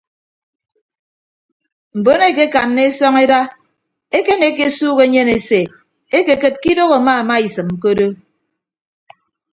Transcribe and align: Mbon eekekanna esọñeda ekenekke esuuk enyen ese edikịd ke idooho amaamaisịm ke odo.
Mbon 1.97 2.21
eekekanna 2.27 2.81
esọñeda 2.89 3.39
ekenekke 4.17 4.63
esuuk 4.69 4.99
enyen 5.05 5.29
ese 5.37 5.61
edikịd 6.17 6.55
ke 6.61 6.67
idooho 6.71 6.95
amaamaisịm 6.99 7.67
ke 7.81 7.87
odo. 7.93 8.07